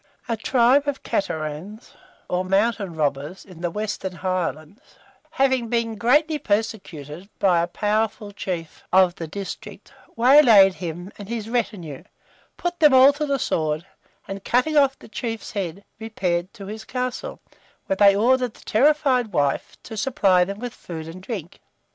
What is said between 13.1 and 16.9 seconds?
to the sword, and cutting off the chief's head, repaired to his